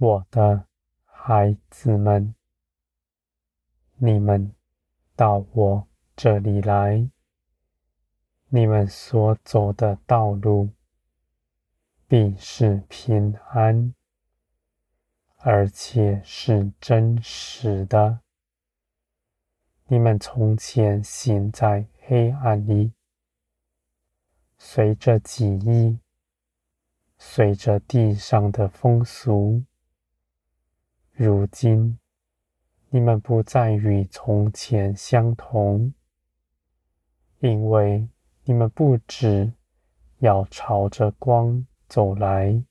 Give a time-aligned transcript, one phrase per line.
[0.00, 0.64] 我的
[1.04, 2.32] 孩子们，
[3.96, 4.54] 你们
[5.16, 7.10] 到我这里来，
[8.46, 10.70] 你们所走的道路
[12.06, 13.92] 必是平安，
[15.38, 18.20] 而且是真实的。
[19.88, 22.92] 你们从前行在黑暗里，
[24.58, 25.98] 随着记忆，
[27.18, 29.64] 随着地上的风俗。
[31.20, 31.98] 如今，
[32.90, 35.92] 你们不再与从前相同，
[37.40, 38.08] 因为
[38.44, 39.52] 你们不只
[40.18, 42.62] 要朝着光走来，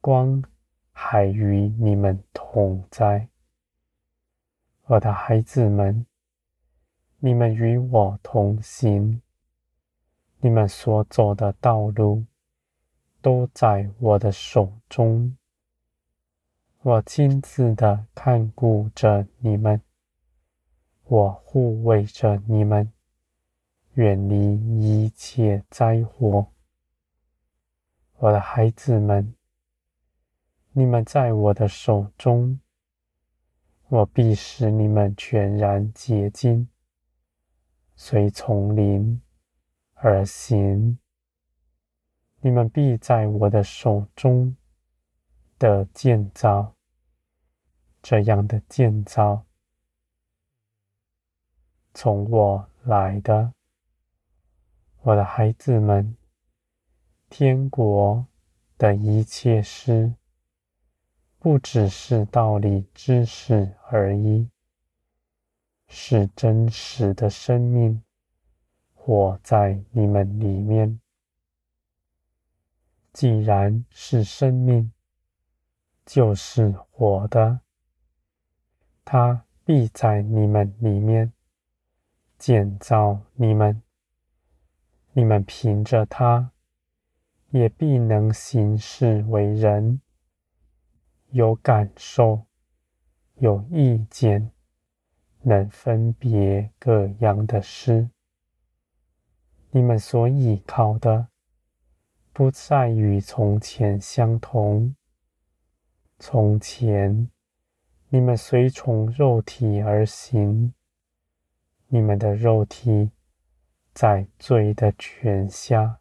[0.00, 0.40] 光
[0.92, 3.28] 还与你们同在。
[4.84, 6.06] 我的孩子们，
[7.18, 9.20] 你们与我同行，
[10.38, 12.24] 你们所走的道路
[13.20, 15.36] 都在我的手中。
[16.82, 19.82] 我亲自的看顾着你们，
[21.06, 22.92] 我护卫着你们，
[23.94, 26.46] 远离一切灾祸。
[28.18, 29.34] 我的孩子们，
[30.70, 32.60] 你们在我的手中。
[33.88, 36.68] 我必使你们全然洁净，
[37.96, 39.20] 随从灵
[39.94, 40.98] 而行。
[42.40, 44.54] 你们必在我的手中
[45.58, 46.74] 的建造，
[48.02, 49.44] 这样的建造
[51.92, 53.52] 从我来的，
[55.02, 56.16] 我的孩子们，
[57.28, 58.26] 天国
[58.76, 60.14] 的一切事。
[61.40, 64.50] 不只是道理知识而已，
[65.86, 68.02] 是真实的生命
[68.92, 71.00] 活在你们里面。
[73.12, 74.92] 既然是生命，
[76.08, 77.60] 就是活的，
[79.04, 81.34] 它必在你们里面
[82.38, 83.82] 建造你们，
[85.12, 86.50] 你们凭着它，
[87.50, 90.00] 也必能行事为人。
[91.28, 92.46] 有感受，
[93.34, 94.50] 有意见，
[95.42, 98.08] 能分别各样的事。
[99.72, 101.28] 你们所依靠的，
[102.32, 104.94] 不再与从前相同。
[106.18, 107.30] 从前，
[108.08, 110.72] 你们随从肉体而行，
[111.88, 113.10] 你们的肉体
[113.92, 116.00] 在罪的权下。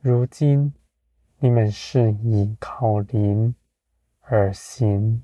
[0.00, 0.72] 如今，
[1.38, 3.54] 你们是依靠灵。
[4.28, 5.22] 而行，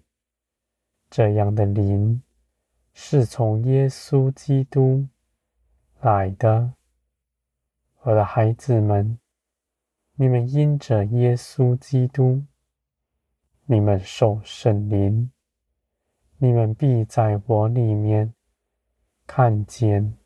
[1.10, 2.22] 这样的灵
[2.92, 5.08] 是从耶稣基督
[6.00, 6.74] 来的。
[8.02, 9.18] 我的孩子们，
[10.14, 12.44] 你们因着耶稣基督，
[13.66, 15.30] 你们受圣灵，
[16.38, 18.34] 你们必在我里面
[19.26, 20.16] 看见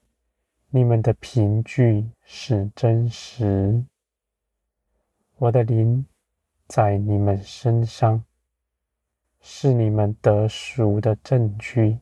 [0.70, 3.84] 你们的凭据是真实。
[5.36, 6.06] 我的灵
[6.66, 8.24] 在你们身上。
[9.48, 12.00] 是你们得赎的证据，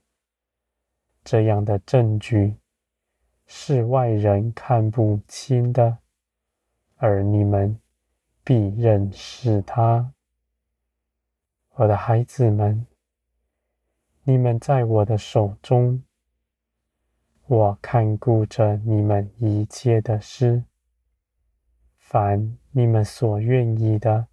[1.22, 2.56] 这样的证据
[3.44, 5.98] 是外人看不清的，
[6.96, 7.78] 而你们
[8.42, 10.13] 必认识它。
[11.76, 12.86] 我的孩子们，
[14.22, 16.04] 你们在我的手中，
[17.46, 20.62] 我看顾着你们一切的事，
[21.98, 24.28] 凡你们所愿意的。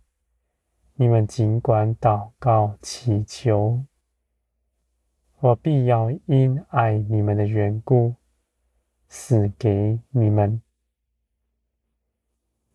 [0.93, 3.83] 你们尽管祷告祈求，
[5.39, 8.13] 我必要因爱你们的缘故，
[9.09, 10.61] 赐给你们。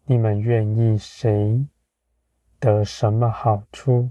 [0.06, 1.64] 你们愿意谁
[2.58, 4.10] 得什么好处？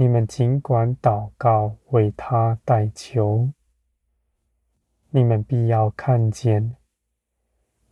[0.00, 3.52] 你们尽管祷告，为他代求。
[5.10, 6.74] 你们必要看见，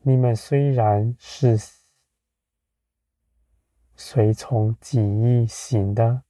[0.00, 1.58] 你们虽然是。
[3.94, 6.22] 随从己意行的，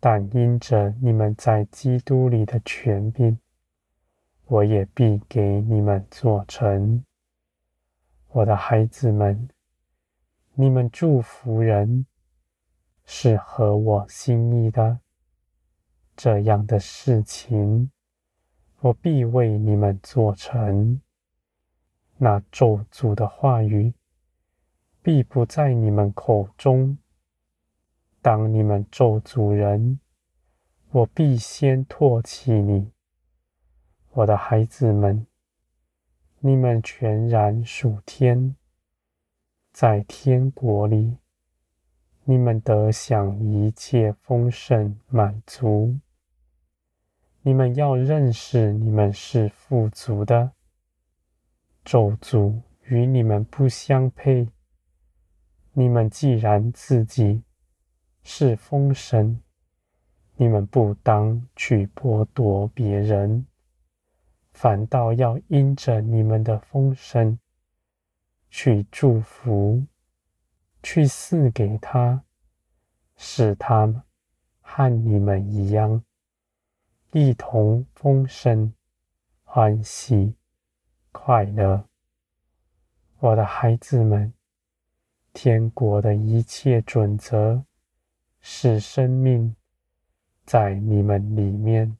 [0.00, 3.38] 但因着你们在基督里的权柄，
[4.46, 7.04] 我也必给你们做成。
[8.30, 9.48] 我的孩子们，
[10.54, 12.06] 你们祝福人
[13.04, 15.00] 是合我心意的，
[16.16, 17.90] 这样的事情，
[18.80, 21.00] 我必为你们做成。
[22.16, 23.94] 那咒诅的话语。
[25.02, 26.96] 必不在你们口中。
[28.22, 30.00] 当你们咒诅人，
[30.92, 32.90] 我必先唾弃你。
[34.12, 35.26] 我的孩子们，
[36.38, 38.56] 你们全然属天，
[39.74, 41.18] 在天国里，
[42.26, 45.98] 你们得享一切丰盛满足。
[47.42, 50.52] 你们要认识你们是富足的，
[51.84, 54.48] 咒诅与你们不相配。
[55.74, 57.42] 你们既然自己
[58.22, 59.38] 是丰盛，
[60.36, 63.44] 你们不当去剥夺别人，
[64.54, 67.38] 反倒要因着你们的丰盛
[68.48, 69.84] 去祝福，
[70.84, 72.22] 去赐给他，
[73.16, 74.04] 使他
[74.60, 76.04] 和你们一样。
[77.12, 78.74] 一同丰盛、
[79.44, 80.34] 欢喜、
[81.10, 81.88] 快乐，
[83.18, 84.34] 我的孩子们，
[85.32, 87.64] 天国的一切准则
[88.42, 89.56] 是生命
[90.44, 91.96] 在你们里面，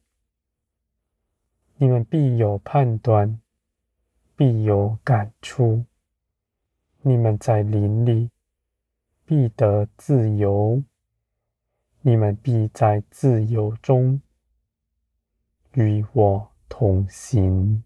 [1.78, 3.40] 你们必有判断，
[4.36, 5.86] 必有感触，
[7.00, 8.28] 你们在灵里
[9.26, 10.82] 必得自由，
[12.02, 14.20] 你们必在自由中。
[15.72, 17.82] 与我同行。